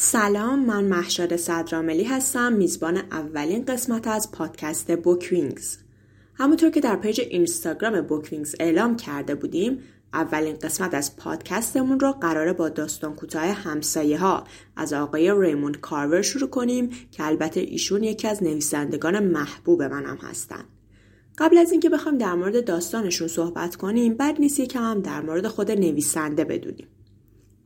سلام 0.00 0.64
من 0.64 0.84
مهشاد 0.84 1.36
صدراملی 1.36 2.04
هستم 2.04 2.52
میزبان 2.52 2.96
اولین 2.96 3.64
قسمت 3.64 4.06
از 4.06 4.32
پادکست 4.32 4.96
BookWings 4.96 5.76
همونطور 6.34 6.70
که 6.70 6.80
در 6.80 6.96
page 6.96 7.20
اینستاگرام 7.20 8.00
BookWings 8.00 8.54
اعلام 8.60 8.96
کرده 8.96 9.34
بودیم 9.34 9.78
اولین 10.12 10.56
قسمت 10.56 10.94
از 10.94 11.16
پادکستمون 11.16 12.00
رو 12.00 12.12
قراره 12.12 12.52
با 12.52 12.68
داستان 12.68 13.14
کوتاه 13.14 13.44
همسایه 13.44 14.18
ها 14.18 14.44
از 14.76 14.92
آقای 14.92 15.34
ریموند 15.40 15.80
کارور 15.80 16.22
شروع 16.22 16.50
کنیم 16.50 16.90
که 17.10 17.26
البته 17.26 17.60
ایشون 17.60 18.04
یکی 18.04 18.28
از 18.28 18.42
نویسندگان 18.42 19.18
محبوب 19.18 19.82
منم 19.82 20.16
هستن. 20.16 20.64
قبل 21.38 21.58
از 21.58 21.72
اینکه 21.72 21.88
بخوایم 21.88 22.18
در 22.18 22.34
مورد 22.34 22.64
داستانشون 22.64 23.28
صحبت 23.28 23.76
کنیم 23.76 24.14
بد 24.14 24.36
نیست 24.40 24.60
یکم 24.60 24.82
هم 24.82 25.00
در 25.00 25.20
مورد 25.20 25.46
خود 25.46 25.70
نویسنده 25.70 26.44
بدونیم. 26.44 26.86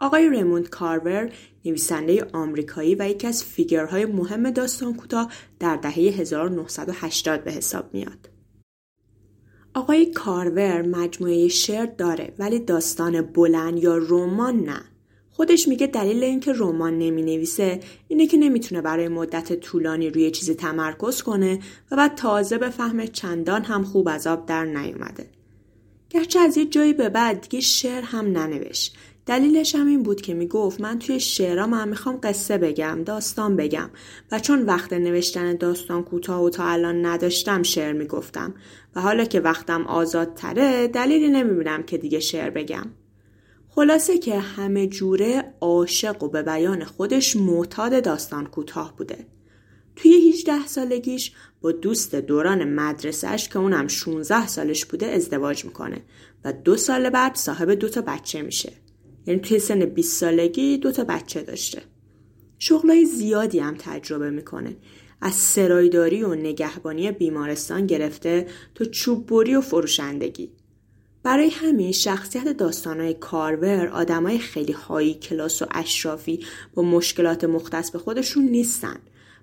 آقای 0.02 0.30
ریموند 0.30 0.68
کارور 0.68 1.32
نویسنده 1.64 2.26
آمریکایی 2.32 2.94
و 2.94 3.08
یکی 3.08 3.26
از 3.26 3.44
فیگرهای 3.44 4.06
مهم 4.06 4.50
داستان 4.50 4.94
کوتاه 4.94 5.32
در 5.60 5.76
دهه 5.76 5.94
1980 5.94 7.44
به 7.44 7.52
حساب 7.52 7.94
میاد. 7.94 8.28
آقای 9.74 10.06
کارور 10.06 10.82
مجموعه 10.82 11.48
شعر 11.48 11.86
داره 11.86 12.34
ولی 12.38 12.58
داستان 12.58 13.20
بلند 13.20 13.82
یا 13.82 13.96
رمان 13.96 14.60
نه. 14.60 14.80
خودش 15.30 15.68
میگه 15.68 15.86
دلیل 15.86 16.24
اینکه 16.24 16.52
رمان 16.56 16.98
نمی 16.98 17.22
نویسه 17.22 17.80
اینه 18.08 18.26
که 18.26 18.36
نمی‌تونه 18.36 18.80
برای 18.80 19.08
مدت 19.08 19.52
طولانی 19.52 20.10
روی 20.10 20.30
چیزی 20.30 20.54
تمرکز 20.54 21.22
کنه 21.22 21.58
و 21.90 21.96
بعد 21.96 22.14
تازه 22.14 22.58
به 22.58 22.70
فهم 22.70 23.06
چندان 23.06 23.62
هم 23.62 23.84
خوب 23.84 24.08
از 24.08 24.26
آب 24.26 24.46
در 24.46 24.64
نیومده. 24.64 25.26
گرچه 26.10 26.38
از 26.38 26.56
یه 26.56 26.66
جایی 26.66 26.92
به 26.92 27.08
بعد 27.08 27.40
دیگه 27.40 27.60
شعر 27.60 28.02
هم 28.02 28.26
ننوشت 28.26 28.96
دلیلش 29.26 29.74
هم 29.74 29.86
این 29.86 30.02
بود 30.02 30.20
که 30.20 30.34
می‌گفت 30.34 30.80
من 30.80 30.98
توی 30.98 31.20
شعرام 31.20 31.74
هم 31.74 31.88
می‌خوام 31.88 32.18
قصه 32.22 32.58
بگم 32.58 33.02
داستان 33.06 33.56
بگم. 33.56 33.90
و 34.32 34.38
چون 34.38 34.62
وقت 34.62 34.92
نوشتن 34.92 35.56
داستان 35.56 36.04
کوتاه 36.04 36.42
و 36.42 36.50
تا 36.50 36.64
الان 36.64 37.06
نداشتم 37.06 37.62
شعر 37.62 37.92
می‌گفتم. 37.92 38.54
و 38.96 39.00
حالا 39.00 39.24
که 39.24 39.40
وقتم 39.40 39.86
آزادتره 39.86 40.88
دلیلی 40.88 41.28
نمی‌بینم 41.28 41.82
که 41.82 41.98
دیگه 41.98 42.20
شعر 42.20 42.50
بگم. 42.50 42.86
خلاصه 43.68 44.18
که 44.18 44.38
همه 44.38 44.86
جوره 44.86 45.54
عاشق 45.60 46.22
و 46.22 46.28
به 46.28 46.42
بیان 46.42 46.84
خودش 46.84 47.36
معتاد 47.36 48.04
داستان 48.04 48.46
کوتاه 48.46 48.96
بوده. 48.96 49.26
توی 49.96 50.28
18 50.30 50.66
سالگیش 50.66 51.32
با 51.60 51.72
دوست 51.72 52.14
دوران 52.14 52.64
مدرسهش 52.64 53.48
که 53.48 53.58
اونم 53.58 53.88
16 53.88 54.46
سالش 54.46 54.84
بوده 54.84 55.06
ازدواج 55.06 55.64
می‌کنه 55.64 56.02
و 56.44 56.52
دو 56.52 56.76
سال 56.76 57.10
بعد 57.10 57.34
صاحب 57.34 57.70
دو 57.70 57.88
تا 57.88 58.00
بچه 58.00 58.42
میشه. 58.42 58.72
یعنی 59.26 59.40
توی 59.40 59.58
سن 59.58 59.84
20 59.84 60.20
سالگی 60.20 60.78
دو 60.78 60.92
تا 60.92 61.04
بچه 61.04 61.42
داشته. 61.42 61.82
شغلای 62.58 63.04
زیادی 63.04 63.58
هم 63.58 63.74
تجربه 63.78 64.30
می‌کنه. 64.30 64.76
از 65.20 65.34
سرایداری 65.34 66.22
و 66.22 66.34
نگهبانی 66.34 67.12
بیمارستان 67.12 67.86
گرفته 67.86 68.46
تا 68.74 68.84
چوببری 68.84 69.54
و 69.54 69.60
فروشندگی. 69.60 70.50
برای 71.22 71.50
همین 71.50 71.92
شخصیت 71.92 72.48
داستانهای 72.48 73.14
کارور 73.14 73.86
آدمای 73.86 74.38
خیلی 74.38 74.72
هایی 74.72 75.14
کلاس 75.14 75.62
و 75.62 75.66
اشرافی 75.70 76.40
با 76.74 76.82
مشکلات 76.82 77.44
مختص 77.44 77.90
به 77.90 77.98
خودشون 77.98 78.44
نیستن 78.44 78.96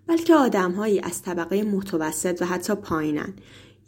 بلکه 0.08 0.36
آدمهایی 0.36 1.00
از 1.00 1.22
طبقه 1.22 1.64
متوسط 1.64 2.38
و 2.42 2.46
حتی 2.46 2.76
پایینن. 2.76 3.34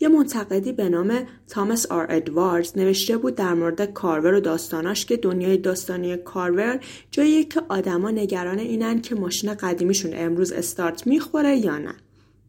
یه 0.01 0.07
منتقدی 0.07 0.71
به 0.71 0.89
نام 0.89 1.27
تامس 1.47 1.85
آر 1.85 2.07
ادواردز 2.09 2.77
نوشته 2.77 3.17
بود 3.17 3.35
در 3.35 3.53
مورد 3.53 3.93
کارور 3.93 4.33
و 4.33 4.39
داستاناش 4.39 5.05
که 5.05 5.17
دنیای 5.17 5.57
داستانی 5.57 6.17
کارور 6.17 6.79
جایی 7.11 7.43
که 7.43 7.61
آدما 7.69 8.11
نگران 8.11 8.59
اینن 8.59 9.01
که 9.01 9.15
ماشین 9.15 9.53
قدیمیشون 9.53 10.11
امروز 10.13 10.51
استارت 10.51 11.07
می‌خوره 11.07 11.57
یا 11.57 11.77
نه. 11.77 11.93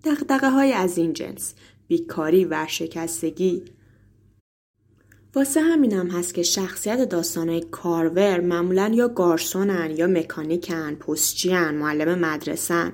دقدقه 0.04 0.50
های 0.50 0.72
از 0.72 0.98
این 0.98 1.12
جنس 1.12 1.54
بیکاری 1.88 2.44
ورشکستگی. 2.44 3.62
واسه 5.34 5.60
همینم 5.60 6.10
هست 6.10 6.34
که 6.34 6.42
شخصیت 6.42 7.08
داستانهای 7.08 7.60
کارور 7.70 8.40
معمولا 8.40 8.92
یا 8.94 9.08
گارسونن 9.08 9.90
یا 9.96 10.06
مکانیکن، 10.06 10.94
پستچیان، 10.94 11.74
معلم 11.74 12.18
مدرسن. 12.18 12.92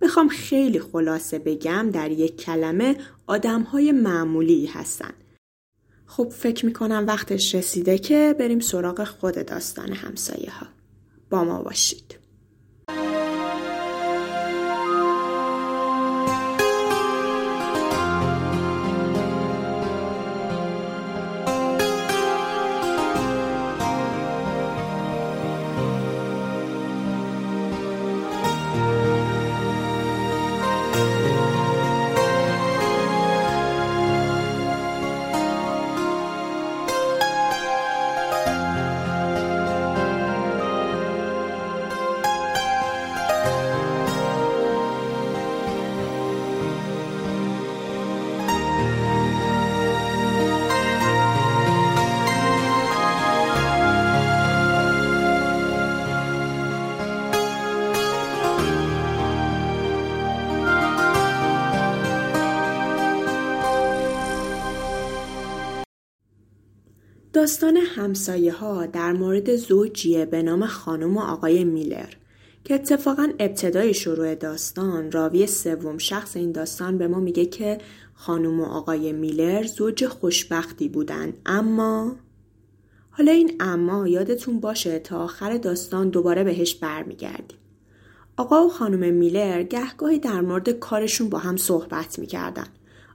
بخوام 0.00 0.28
خیلی 0.28 0.80
خلاصه 0.80 1.38
بگم 1.38 1.90
در 1.92 2.10
یک 2.10 2.36
کلمه 2.36 2.96
آدم 3.26 3.62
های 3.62 3.92
معمولی 3.92 4.66
هستن. 4.66 5.12
خب 6.06 6.28
فکر 6.28 6.66
می‌کنم 6.66 7.04
وقتش 7.08 7.54
رسیده 7.54 7.98
که 7.98 8.36
بریم 8.38 8.60
سراغ 8.60 9.04
خود 9.04 9.46
داستان 9.46 9.92
همسایه 9.92 10.50
ها. 10.50 10.66
با 11.30 11.44
ما 11.44 11.62
باشید. 11.62 12.25
داستان 67.36 67.76
همسایه 67.76 68.52
ها 68.52 68.86
در 68.86 69.12
مورد 69.12 69.56
زوجیه 69.56 70.26
به 70.26 70.42
نام 70.42 70.66
خانم 70.66 71.16
و 71.16 71.20
آقای 71.20 71.64
میلر 71.64 72.08
که 72.64 72.74
اتفاقا 72.74 73.28
ابتدای 73.38 73.94
شروع 73.94 74.34
داستان 74.34 75.12
راوی 75.12 75.46
سوم 75.46 75.98
شخص 75.98 76.36
این 76.36 76.52
داستان 76.52 76.98
به 76.98 77.08
ما 77.08 77.20
میگه 77.20 77.46
که 77.46 77.78
خانم 78.14 78.60
و 78.60 78.64
آقای 78.64 79.12
میلر 79.12 79.66
زوج 79.66 80.06
خوشبختی 80.06 80.88
بودن. 80.88 81.32
اما 81.46 82.16
حالا 83.10 83.32
این 83.32 83.56
اما 83.60 84.08
یادتون 84.08 84.60
باشه 84.60 84.98
تا 84.98 85.18
آخر 85.18 85.56
داستان 85.56 86.08
دوباره 86.08 86.44
بهش 86.44 86.74
برمیگردیم. 86.74 87.58
آقا 88.36 88.66
و 88.66 88.68
خانم 88.68 89.14
میلر 89.14 89.62
گهگاهی 89.62 90.18
در 90.18 90.40
مورد 90.40 90.70
کارشون 90.70 91.28
با 91.28 91.38
هم 91.38 91.56
صحبت 91.56 92.18
می‌کردن. 92.18 92.66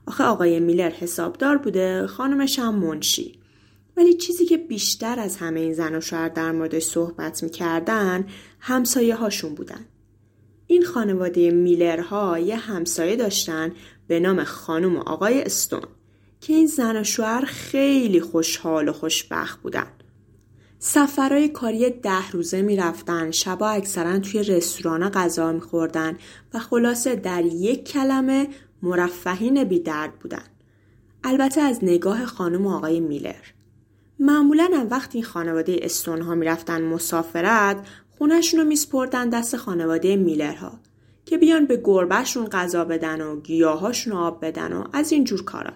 آخه 0.06 0.24
آقای 0.24 0.60
میلر 0.60 0.90
حسابدار 0.90 1.58
بوده 1.58 2.06
خانمش 2.06 2.58
هم 2.58 2.74
منشی. 2.74 3.41
ولی 3.96 4.14
چیزی 4.14 4.44
که 4.46 4.56
بیشتر 4.56 5.18
از 5.20 5.36
همه 5.36 5.60
این 5.60 5.74
زن 5.74 5.94
و 5.94 6.00
شوهر 6.00 6.28
در 6.28 6.52
موردش 6.52 6.84
صحبت 6.84 7.42
می‌کردن 7.42 8.26
همسایه 8.60 9.14
هاشون 9.14 9.54
بودن. 9.54 9.84
این 10.66 10.84
خانواده 10.84 11.50
میلرها 11.50 12.38
یه 12.38 12.56
همسایه 12.56 13.16
داشتن 13.16 13.72
به 14.06 14.20
نام 14.20 14.44
خانم 14.44 14.96
و 14.96 15.00
آقای 15.00 15.42
استون 15.42 15.82
که 16.40 16.52
این 16.52 16.66
زن 16.66 17.00
و 17.00 17.04
شوهر 17.04 17.44
خیلی 17.44 18.20
خوشحال 18.20 18.88
و 18.88 18.92
خوشبخت 18.92 19.62
بودن. 19.62 19.86
سفرهای 20.78 21.48
کاری 21.48 21.90
ده 21.90 22.30
روزه 22.30 22.62
می‌رفتن 22.62 23.30
شبا 23.30 23.68
اکثرا 23.70 24.18
توی 24.18 24.42
رستوران 24.42 25.08
غذا 25.08 25.52
میخوردن 25.52 26.18
و 26.54 26.58
خلاصه 26.58 27.16
در 27.16 27.44
یک 27.44 27.84
کلمه 27.84 28.48
مرفهین 28.82 29.64
بی 29.64 29.80
درد 29.80 30.18
بودن. 30.18 30.44
البته 31.24 31.60
از 31.60 31.78
نگاه 31.82 32.26
خانم 32.26 32.66
و 32.66 32.70
آقای 32.70 33.00
میلر. 33.00 33.44
معمولا 34.22 34.70
هم 34.74 34.86
وقتی 34.90 35.18
این 35.18 35.24
خانواده 35.24 35.78
استون 35.82 36.20
ها 36.20 36.34
می‌رفتن 36.34 36.82
مسافرت 36.82 37.76
خونشون 38.18 38.60
رو 38.60 38.66
میسپردن 38.66 39.28
دست 39.28 39.56
خانواده 39.56 40.16
میلرها 40.16 40.80
که 41.24 41.38
بیان 41.38 41.66
به 41.66 41.80
گربهشون 41.84 42.48
غذا 42.48 42.84
بدن 42.84 43.20
و 43.20 43.40
گیاهاشون 43.40 44.12
آب 44.12 44.44
بدن 44.44 44.72
و 44.72 44.84
از 44.92 45.12
این 45.12 45.24
جور 45.24 45.44
کارا. 45.44 45.72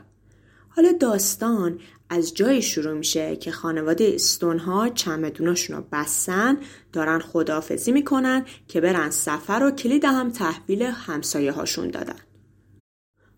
حالا 0.69 0.93
داستان 0.93 1.79
از 2.11 2.35
جایی 2.35 2.63
شروع 2.63 2.93
میشه 2.93 3.37
که 3.37 3.51
خانواده 3.51 4.13
استون 4.15 4.59
ها 4.59 4.89
چمدوناشون 4.89 5.77
رو 5.77 5.85
بستن 5.93 6.57
دارن 6.93 7.19
خدافزی 7.19 7.93
می‌کنن 7.93 8.45
که 8.69 8.81
برن 8.81 9.11
سفر 9.11 9.63
و 9.67 9.71
کلید 9.71 10.05
هم 10.05 10.31
تحویل 10.31 10.83
همسایه 10.83 11.53
هاشون 11.53 11.91
دادن. 11.91 12.17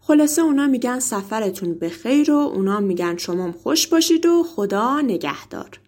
خلاصه 0.09 0.43
اونا 0.43 0.67
میگن 0.67 0.99
سفرتون 0.99 1.75
به 1.75 1.89
خیر 1.89 2.31
و 2.31 2.35
اونا 2.35 2.81
میگن 2.81 3.17
شما 3.17 3.53
خوش 3.53 3.87
باشید 3.87 4.27
و 4.27 4.43
خدا 4.43 5.01
نگهدار. 5.01 5.81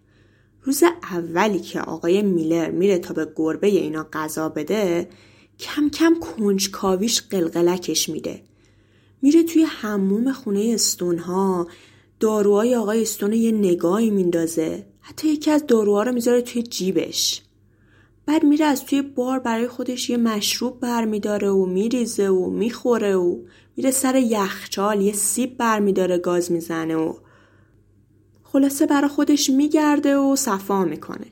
روز 0.62 0.82
اولی 1.12 1.60
که 1.60 1.80
آقای 1.80 2.22
میلر 2.22 2.70
میره 2.70 2.98
تا 2.98 3.14
به 3.14 3.32
گربه 3.36 3.66
اینا 3.66 4.06
غذا 4.12 4.48
بده 4.48 5.08
کم 5.58 5.88
کم 5.88 6.14
کنجکاویش 6.20 7.22
قلقلکش 7.22 8.08
میده. 8.08 8.42
میره 9.22 9.42
توی 9.42 9.62
حموم 9.62 10.32
خونه 10.32 10.70
استون 10.74 11.18
ها 11.18 11.66
داروهای 12.20 12.76
آقای 12.76 13.02
استون 13.02 13.32
یه 13.32 13.52
نگاهی 13.52 14.10
میندازه. 14.10 14.86
حتی 15.00 15.28
یکی 15.28 15.50
از 15.50 15.66
داروها 15.66 16.02
رو 16.02 16.12
می‌ذاره 16.12 16.42
توی 16.42 16.62
جیبش. 16.62 17.42
بعد 18.30 18.44
میره 18.44 18.64
از 18.64 18.84
توی 18.84 19.02
بار 19.02 19.38
برای 19.38 19.68
خودش 19.68 20.10
یه 20.10 20.16
مشروب 20.16 20.80
برمیداره 20.80 21.50
و 21.50 21.66
میریزه 21.66 22.28
و 22.28 22.50
می‌خوره 22.50 23.16
و 23.16 23.38
میره 23.76 23.90
سر 23.90 24.16
یخچال 24.16 25.00
یه 25.00 25.12
سیب 25.12 25.56
برمیداره 25.56 26.18
گاز 26.18 26.52
می‌زنه 26.52 26.96
و 26.96 27.14
خلاصه 28.42 28.86
برای 28.86 29.08
خودش 29.08 29.50
میگرده 29.50 30.16
و 30.16 30.36
صفا 30.36 30.84
می‌کنه. 30.84 31.26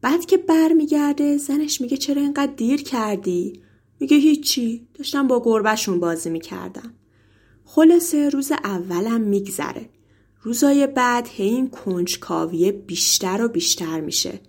بعد 0.00 0.24
که 0.24 0.36
برمیگرده 0.36 1.36
زنش 1.36 1.80
میگه 1.80 1.96
چرا 1.96 2.22
اینقدر 2.22 2.52
دیر 2.52 2.82
کردی؟ 2.82 3.62
میگه 4.00 4.16
هیچی 4.16 4.88
داشتم 4.94 5.28
با 5.28 5.42
گربهشون 5.44 6.00
بازی 6.00 6.30
می‌کردم. 6.30 6.94
خلاصه 7.64 8.28
روز 8.28 8.52
اولم 8.52 9.20
میگذره. 9.20 9.88
روزای 10.42 10.86
بعد 10.86 11.28
هی 11.30 11.48
این 11.48 11.70
کنجکاویه 11.70 12.72
بیشتر 12.72 13.42
و 13.44 13.48
بیشتر 13.48 14.00
میشه. 14.00 14.40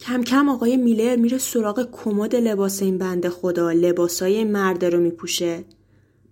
کم 0.00 0.22
کم 0.22 0.48
آقای 0.48 0.76
میلر 0.76 1.16
میره 1.16 1.38
سراغ 1.38 1.88
کمد 1.92 2.36
لباس 2.36 2.82
این 2.82 2.98
بنده 2.98 3.30
خدا 3.30 3.72
لباسای 3.72 4.44
مرده 4.44 4.88
رو 4.88 5.00
میپوشه. 5.00 5.64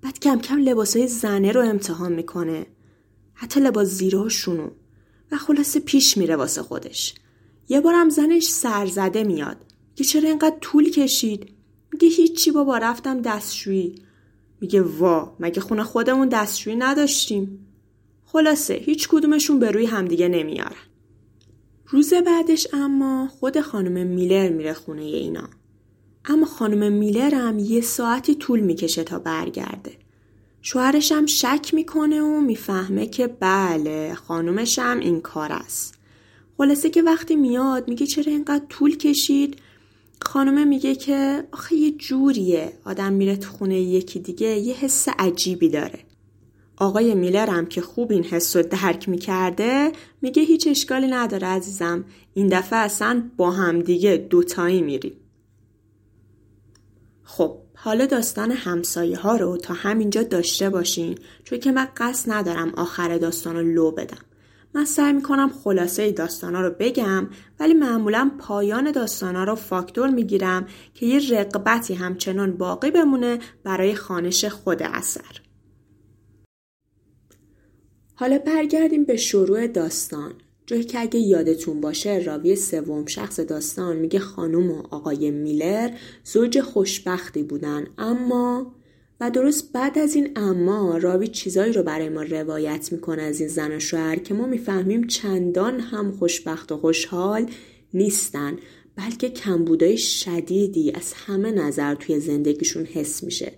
بعد 0.03 0.19
کم 0.19 0.39
کم 0.39 0.59
لباسای 0.59 1.07
زنه 1.07 1.53
رو 1.53 1.61
امتحان 1.61 2.13
می‌کنه. 2.13 2.67
حتی 3.35 3.61
لباس 3.61 3.89
زیراشونو. 3.89 4.71
و 5.33 5.37
خلاصه 5.37 5.81
پیش 5.81 6.17
میره 6.17 6.37
واسه 6.37 6.63
خودش. 6.63 7.15
یه 7.69 7.81
بارم 7.81 8.09
زنش 8.09 8.47
سرزده 8.49 9.25
میاد. 9.25 9.57
که 9.95 10.05
چرا 10.05 10.29
اینقدر 10.29 10.57
طول 10.61 10.91
کشید؟ 10.91 11.49
میگه 11.93 12.09
هیچی 12.09 12.51
بابا 12.51 12.79
رفتم 12.79 13.23
دستشویی. 13.23 13.95
میگه 14.61 14.83
وا 14.83 15.37
مگه 15.41 15.61
خونه 15.61 15.83
خودمون 15.83 16.29
دستشویی 16.29 16.77
نداشتیم؟ 16.77 17.67
خلاصه 18.25 18.75
هیچ 18.75 19.09
کدومشون 19.09 19.59
به 19.59 19.71
روی 19.71 19.87
همدیگه 19.87 20.29
نمیارن. 20.29 20.88
روز 21.91 22.15
بعدش 22.15 22.67
اما 22.73 23.29
خود 23.29 23.61
خانم 23.61 24.07
میلر 24.07 24.49
میره 24.49 24.73
خونه 24.73 25.03
اینا. 25.03 25.49
اما 26.25 26.47
خانم 26.47 26.93
میلر 26.93 27.35
هم 27.35 27.59
یه 27.59 27.81
ساعتی 27.81 28.35
طول 28.35 28.61
می‌کشه 28.61 29.05
تا 29.05 29.19
برگرده. 29.19 29.93
شوهرش 30.63 31.13
هم 31.13 31.27
شک 31.27 31.75
می‌کنه 31.75 32.23
و 32.23 32.41
می‌فهمه 32.41 33.07
که 33.07 33.27
بله 33.27 34.15
خانومش 34.15 34.79
هم 34.79 35.01
این 35.01 35.21
کار 35.21 35.53
است. 35.53 35.95
خلاصه 36.59 36.91
که 36.91 37.03
وقتی 37.03 37.37
میاد 37.37 37.89
میگه 37.89 38.07
چرا 38.07 38.33
اینقدر 38.33 38.65
طول 38.69 38.97
کشید؟ 38.97 39.57
خانومه 40.23 40.65
میگه 40.65 40.95
که 40.95 41.45
آخه 41.53 41.77
یه 41.77 41.91
جوریه. 41.91 42.73
آدم 42.85 43.13
میره 43.13 43.37
تو 43.37 43.51
خونه 43.51 43.81
یکی 43.81 44.19
دیگه 44.19 44.47
یه 44.47 44.75
حس 44.75 45.09
عجیبی 45.19 45.69
داره. 45.69 45.99
آقای 46.81 47.15
میلر 47.15 47.51
هم 47.51 47.67
که 47.67 47.81
خوب 47.81 48.13
این 48.13 48.25
حس 48.25 48.57
رو 48.57 48.63
درک 48.63 49.09
می‌کرده 49.09 49.93
میگه 50.23 50.43
هیچ 50.43 50.67
اشکالی 50.67 51.07
نداره 51.07 51.47
عزیزم. 51.47 52.05
این 52.35 52.49
دفعه 52.49 52.79
اصلا 52.79 53.31
با 53.37 53.51
هم 53.51 53.81
دیگه 53.81 54.17
دوتایی 54.31 54.83
میریم. 54.83 55.13
خب 57.23 57.59
حالا 57.75 58.07
داستان 58.07 58.51
همسایه 58.51 59.19
ها 59.19 59.37
رو 59.37 59.57
تا 59.57 59.75
همینجا 59.75 60.23
داشته 60.23 60.71
باشین 60.71 61.19
چون 61.45 61.59
که 61.59 61.73
من 61.73 61.89
قصد 61.97 62.33
ندارم 62.33 62.73
آخر 62.77 63.19
داستان 63.19 63.57
رو 63.57 63.63
لو 63.63 63.91
بدم. 63.91 64.19
من 64.75 64.85
سعی 64.85 65.13
می‌کنم 65.13 65.51
خلاصه 65.65 66.13
داستان 66.13 66.55
ها 66.55 66.61
رو 66.61 66.75
بگم 66.79 67.29
ولی 67.61 67.75
معمولا 67.75 68.31
پایان 68.39 68.93
داستان 68.93 69.37
ها 69.37 69.45
رو 69.45 69.55
فاکتور 69.55 70.11
می‌گیرم 70.11 70.67
که 70.95 71.07
یه 71.07 71.31
رقبتی 71.31 71.95
همچنان 71.95 72.57
باقی 72.57 72.91
بمونه 72.91 73.39
برای 73.65 73.95
خانش 73.95 74.45
خود 74.45 74.83
اثر. 74.83 75.48
حالا 78.21 78.39
برگردیم 78.39 79.05
به 79.05 79.17
شروع 79.17 79.67
داستان. 79.67 80.33
جایی 80.67 80.85
که 80.85 81.01
اگه 81.01 81.21
یادتون 81.21 81.81
باشه 81.81 82.19
راوی 82.19 82.57
سوم 82.57 83.07
شخص 83.07 83.41
داستان 83.41 83.97
میگه 83.97 84.19
خانم 84.19 84.71
و 84.71 84.83
آقای 84.91 85.31
میلر 85.31 85.91
زوج 86.25 86.61
خوشبختی 86.61 87.43
بودن. 87.43 87.87
اما 87.99 88.75
و 89.21 89.31
درست 89.31 89.73
بعد 89.73 89.99
از 89.99 90.15
این 90.15 90.31
اما 90.37 90.97
راوی 90.97 91.29
چیزایی 91.29 91.73
رو 91.73 91.83
برای 91.83 92.09
ما 92.09 92.23
روایت 92.23 92.93
می‌کنه 92.93 93.23
از 93.23 93.41
این 93.41 93.49
زن 93.49 93.77
و 93.77 93.81
شوهر 93.81 94.17
که 94.17 94.35
ما 94.35 94.47
می‌فهمیم 94.47 95.07
چندان 95.07 95.81
هم 95.81 96.13
خوشبخت 96.13 96.73
و 96.73 96.77
خوشحال 96.77 97.47
نیستن 97.95 98.57
بلکه 98.97 99.29
کمبودای 99.29 99.99
شدیدی 99.99 100.93
از 100.95 101.13
همه 101.13 101.51
نظر 101.51 101.95
توی 101.95 102.21
زندگیشون 102.21 102.85
حس 102.85 103.25
میشه. 103.25 103.53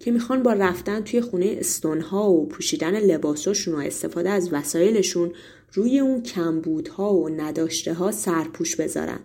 که 0.00 0.10
می‌خوان 0.10 0.42
با 0.42 0.52
رفتن 0.52 1.00
توی 1.00 1.20
خونه 1.20 1.56
استونها 1.58 2.32
و 2.32 2.46
پوشیدن 2.46 3.00
لباساشون 3.00 3.74
و 3.74 3.78
استفاده 3.78 4.30
از 4.30 4.52
وسایلشون 4.52 5.32
روی 5.72 5.98
اون 5.98 6.22
کمبودها 6.22 7.14
و 7.14 7.28
نداشته 7.28 7.94
ها 7.94 8.12
سرپوش 8.12 8.76
بذارن 8.76 9.20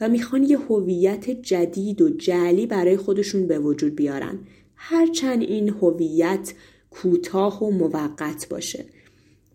و 0.00 0.08
می‌خوان 0.08 0.44
یه 0.44 0.58
هویت 0.58 1.30
جدید 1.30 2.02
و 2.02 2.08
جعلی 2.08 2.66
برای 2.66 2.96
خودشون 2.96 3.46
به 3.46 3.58
وجود 3.58 3.96
بیارن. 3.96 4.38
هرچند 4.76 5.42
این 5.42 5.68
هویت 5.68 6.52
کوتاه 6.90 7.64
و 7.64 7.70
موقت 7.70 8.48
باشه. 8.48 8.84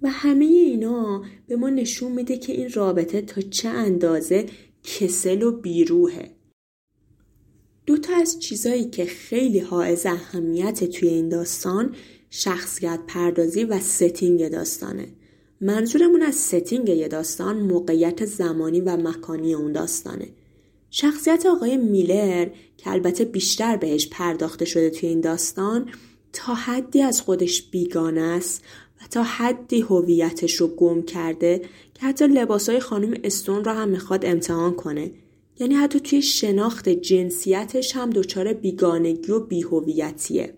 و 0.01 0.09
همه 0.09 0.45
اینا 0.45 1.23
به 1.47 1.55
ما 1.55 1.69
نشون 1.69 2.11
میده 2.11 2.37
که 2.37 2.53
این 2.53 2.69
رابطه 2.73 3.21
تا 3.21 3.41
چه 3.41 3.69
اندازه 3.69 4.45
کسل 4.83 5.43
و 5.43 5.51
بیروهه. 5.51 6.29
دو 7.85 7.97
تا 7.97 8.15
از 8.15 8.39
چیزایی 8.39 8.85
که 8.85 9.05
خیلی 9.05 9.59
حائز 9.59 10.05
اهمیت 10.05 10.83
توی 10.83 11.09
این 11.09 11.29
داستان 11.29 11.95
شخصیت 12.29 12.99
پردازی 13.07 13.63
و 13.63 13.79
setting 13.79 14.49
داستانه. 14.49 15.07
منظورمون 15.61 16.21
از 16.21 16.35
setting 16.35 16.89
یه 16.89 17.07
داستان 17.07 17.57
موقعیت 17.57 18.25
زمانی 18.25 18.81
و 18.81 18.97
مکانی 18.97 19.53
اون 19.53 19.71
داستانه. 19.71 20.27
شخصیت 20.89 21.45
آقای 21.45 21.77
میلر 21.77 22.49
که 22.77 22.91
البته 22.91 23.25
بیشتر 23.25 23.77
بهش 23.77 24.07
پرداخته 24.07 24.65
شده 24.65 24.89
توی 24.89 25.09
این 25.09 25.21
داستان 25.21 25.89
تا 26.33 26.53
حدی 26.53 27.01
از 27.01 27.21
خودش 27.21 27.61
بیگانه 27.61 28.21
است 28.21 28.63
و 29.01 29.07
تا 29.11 29.23
حدی 29.23 29.81
هویتش 29.81 30.55
رو 30.55 30.67
گم 30.67 31.01
کرده 31.01 31.61
که 31.93 32.05
حتی 32.05 32.27
لباسای 32.27 32.79
خانم 32.79 33.13
استون 33.23 33.63
را 33.63 33.73
هم 33.73 33.89
می‌خواد 33.89 34.25
امتحان 34.25 34.73
کنه. 34.73 35.11
یعنی 35.59 35.75
حتی 35.75 35.99
توی 35.99 36.21
شناخت 36.21 36.89
جنسیتش 36.89 37.95
هم 37.95 38.09
دچار 38.09 38.53
بیگانگی 38.53 39.31
و 39.31 39.39
بیهویتیه. 39.39 40.53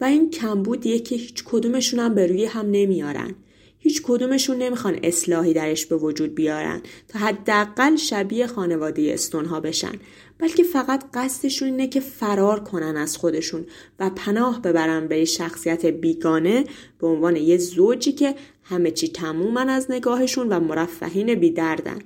و 0.00 0.04
این 0.04 0.30
کمبودیه 0.30 0.98
که 0.98 1.16
هیچ 1.16 1.44
کدومشون 1.44 2.00
هم 2.00 2.14
به 2.14 2.26
روی 2.26 2.44
هم 2.44 2.66
نمیارن. 2.70 3.34
هیچ 3.78 4.02
کدومشون 4.02 4.56
نمی‌خوان 4.56 4.98
اصلاحی 5.02 5.52
درش 5.52 5.86
به 5.86 5.96
وجود 5.96 6.34
بیارن 6.34 6.82
تا 7.08 7.18
حداقل 7.18 7.96
شبیه 7.96 8.46
خانواده 8.46 9.10
استونها 9.14 9.60
بشن. 9.60 9.92
بلکه 10.38 10.62
فقط 10.62 11.04
قصدشون 11.14 11.68
اینه 11.68 11.86
که 11.86 12.00
فرار 12.00 12.60
کنن 12.60 12.96
از 12.96 13.16
خودشون 13.16 13.66
و 13.98 14.10
پناه 14.10 14.62
ببرن 14.62 15.08
به 15.08 15.24
شخصیت 15.24 15.86
بیگانه 15.86 16.64
به 16.98 17.06
عنوان 17.06 17.36
یه 17.36 17.56
زوجی 17.58 18.12
که 18.12 18.34
همه 18.62 18.90
چی 18.90 19.08
تمومن 19.08 19.68
از 19.68 19.90
نگاهشون 19.90 20.48
و 20.48 20.60
مرفهین 20.60 21.34
بیدردن. 21.34 21.98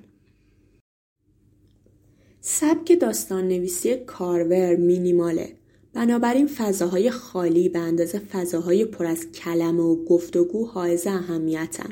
سبک 2.43 3.01
داستان 3.01 3.49
نویسی 3.49 3.97
کارور 3.97 4.77
مینیماله. 4.77 5.49
بنابراین 5.95 6.47
فضاهای 6.47 7.11
خالی 7.11 7.69
به 7.69 7.79
اندازه 7.79 8.19
فضاهای 8.19 8.85
پر 8.85 9.07
از 9.07 9.27
کلمه 9.33 9.83
و 9.83 10.05
گفتگو 10.05 10.67
حائز 10.67 11.07
اهمیتن. 11.07 11.91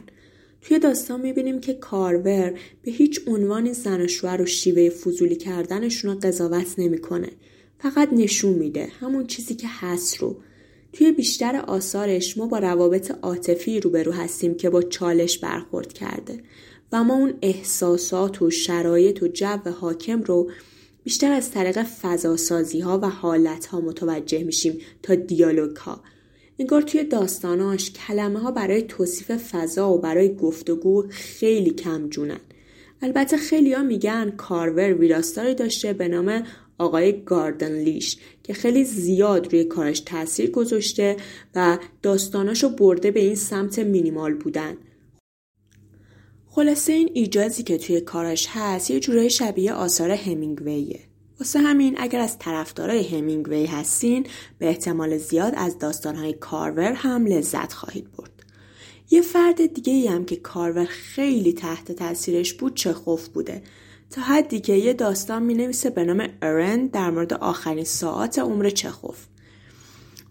توی 0.62 0.78
داستان 0.78 1.20
می‌بینیم 1.20 1.60
که 1.60 1.74
کارور 1.74 2.58
به 2.82 2.90
هیچ 2.90 3.20
عنوانی 3.26 3.74
زن 3.74 4.00
و 4.00 4.08
شوهر 4.08 4.42
و 4.42 4.46
شیوه 4.46 4.90
فضولی 4.90 5.36
کردنشون 5.36 6.10
رو 6.10 6.18
قضاوت 6.18 6.78
نمی‌کنه. 6.78 7.30
فقط 7.78 8.08
نشون 8.12 8.54
میده 8.54 8.88
همون 9.00 9.26
چیزی 9.26 9.54
که 9.54 9.66
هست 9.70 10.16
رو. 10.16 10.36
توی 10.92 11.12
بیشتر 11.12 11.56
آثارش 11.56 12.38
ما 12.38 12.46
با 12.46 12.58
روابط 12.58 13.10
عاطفی 13.22 13.80
روبرو 13.80 14.12
هستیم 14.12 14.54
که 14.54 14.70
با 14.70 14.82
چالش 14.82 15.38
برخورد 15.38 15.92
کرده. 15.92 16.40
و 16.92 17.04
ما 17.04 17.14
اون 17.14 17.34
احساسات 17.42 18.42
و 18.42 18.50
شرایط 18.50 19.22
و 19.22 19.28
جو 19.28 19.70
حاکم 19.80 20.22
رو 20.22 20.50
بیشتر 21.04 21.32
از 21.32 21.50
طریق 21.50 21.82
فضاسازی 21.82 22.80
ها 22.80 22.98
و 23.02 23.08
حالت 23.08 23.66
ها 23.66 23.80
متوجه 23.80 24.44
میشیم 24.44 24.78
تا 25.02 25.14
دیالوگ 25.14 25.76
ها. 25.76 26.00
انگار 26.58 26.82
توی 26.82 27.04
داستاناش 27.04 27.92
کلمه 27.92 28.38
ها 28.38 28.50
برای 28.50 28.82
توصیف 28.82 29.30
فضا 29.30 29.92
و 29.92 29.98
برای 29.98 30.34
گفتگو 30.36 31.06
خیلی 31.10 31.70
کم 31.70 32.08
جونن. 32.08 32.40
البته 33.02 33.36
خیلی 33.36 33.72
ها 33.72 33.82
میگن 33.82 34.30
کارور 34.30 34.94
ویراستاری 34.94 35.54
داشته 35.54 35.92
به 35.92 36.08
نام 36.08 36.42
آقای 36.78 37.24
گاردن 37.24 37.72
لیش 37.72 38.18
که 38.42 38.54
خیلی 38.54 38.84
زیاد 38.84 39.52
روی 39.52 39.64
کارش 39.64 40.00
تاثیر 40.00 40.50
گذاشته 40.50 41.16
و 41.54 41.78
داستاناشو 42.02 42.68
برده 42.68 43.10
به 43.10 43.20
این 43.20 43.34
سمت 43.34 43.78
مینیمال 43.78 44.34
بودن 44.34 44.76
خلاصه 46.50 46.92
این 46.92 47.10
ایجازی 47.14 47.62
که 47.62 47.78
توی 47.78 48.00
کارش 48.00 48.48
هست 48.50 48.90
یه 48.90 49.00
جورای 49.00 49.30
شبیه 49.30 49.72
آثار 49.72 50.10
همینگویه 50.10 51.00
واسه 51.40 51.58
همین 51.58 51.96
اگر 51.98 52.20
از 52.20 52.38
طرفدارای 52.38 53.08
همینگوی 53.08 53.66
هستین 53.66 54.26
به 54.58 54.68
احتمال 54.68 55.18
زیاد 55.18 55.52
از 55.56 55.78
داستانهای 55.78 56.32
کارور 56.32 56.92
هم 56.92 57.26
لذت 57.26 57.72
خواهید 57.72 58.12
برد. 58.12 58.30
یه 59.10 59.22
فرد 59.22 59.74
دیگه 59.74 59.92
ای 59.92 60.06
هم 60.06 60.24
که 60.24 60.36
کارور 60.36 60.84
خیلی 60.84 61.52
تحت 61.52 61.92
تاثیرش 61.92 62.54
بود 62.54 62.76
چخوف 62.76 63.28
بوده 63.28 63.62
تا 64.10 64.22
حدی 64.22 64.60
که 64.60 64.72
یه 64.72 64.92
داستان 64.92 65.42
می 65.42 65.54
نویسه 65.54 65.90
به 65.90 66.04
نام 66.04 66.28
ارند 66.42 66.90
در 66.90 67.10
مورد 67.10 67.34
آخرین 67.34 67.84
ساعات 67.84 68.38
عمر 68.38 68.70
چخوف. 68.70 69.26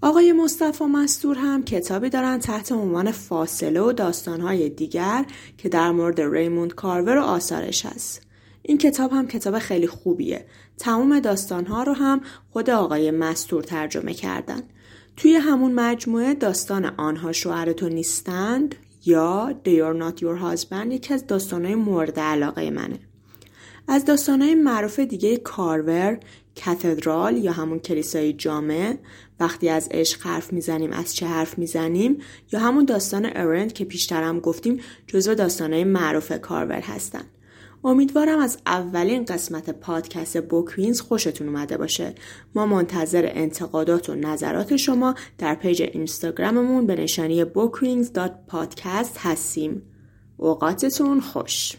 آقای 0.01 0.31
مصطفی 0.31 0.83
مستور 0.83 1.37
هم 1.37 1.63
کتابی 1.63 2.09
دارن 2.09 2.39
تحت 2.39 2.71
عنوان 2.71 3.11
فاصله 3.11 3.81
و 3.81 3.91
داستانهای 3.91 4.69
دیگر 4.69 5.25
که 5.57 5.69
در 5.69 5.91
مورد 5.91 6.21
ریموند 6.21 6.75
کارور 6.75 7.17
و 7.17 7.21
آثارش 7.21 7.85
هست. 7.85 8.21
این 8.61 8.77
کتاب 8.77 9.11
هم 9.11 9.27
کتاب 9.27 9.59
خیلی 9.59 9.87
خوبیه. 9.87 10.45
تمام 10.77 11.19
داستانها 11.19 11.83
رو 11.83 11.93
هم 11.93 12.21
خود 12.49 12.69
آقای 12.69 13.11
مستور 13.11 13.63
ترجمه 13.63 14.13
کردن. 14.13 14.61
توی 15.15 15.35
همون 15.35 15.71
مجموعه 15.71 16.33
داستان 16.33 16.85
آنها 16.85 17.31
شوهر 17.31 17.73
تو 17.73 17.89
نیستند 17.89 18.75
یا 19.05 19.55
They 19.65 19.77
are 19.79 19.99
not 20.03 20.21
your 20.21 20.41
husband 20.41 20.91
یکی 20.91 21.13
از 21.13 21.27
داستانهای 21.27 21.75
مورد 21.75 22.19
علاقه 22.19 22.69
منه. 22.69 22.99
از 23.87 24.05
داستانهای 24.05 24.55
معروف 24.55 24.99
دیگه 24.99 25.37
کارور، 25.37 26.19
کاتدرال 26.65 27.37
یا 27.37 27.51
همون 27.51 27.79
کلیسای 27.79 28.33
جامع 28.33 28.97
وقتی 29.39 29.69
از 29.69 29.87
عشق 29.91 30.21
حرف 30.21 30.53
می‌زنیم 30.53 30.91
از 30.91 31.15
چه 31.15 31.25
حرف 31.25 31.57
می‌زنیم 31.57 32.17
یا 32.51 32.59
همون 32.59 32.85
داستان 32.85 33.29
Errand 33.35 33.73
که 33.73 33.85
پیشترم 33.85 34.39
گفتیم 34.39 34.79
جزو 35.07 35.35
داستانهای 35.35 35.83
معروف 35.83 36.31
کارور 36.41 36.79
هستن. 36.79 37.23
امیدوارم 37.83 38.39
از 38.39 38.57
اولین 38.65 39.25
قسمت 39.25 39.69
پادکست 39.69 40.41
BookWings 40.41 41.01
خوشتون 41.01 41.47
اومده 41.47 41.77
باشه. 41.77 42.15
ما 42.55 42.65
منتظر 42.65 43.29
انتقادات 43.33 44.09
و 44.09 44.15
نظرات 44.15 44.75
شما 44.75 45.15
در 45.37 45.55
page 45.55 45.81
اینستاگراممون 45.81 46.85
به 46.85 46.95
نشانی 46.95 47.45
bookwings.podcast 47.45 49.17
هستیم. 49.17 49.81
اوقاتتون 50.37 51.19
خوش. 51.21 51.73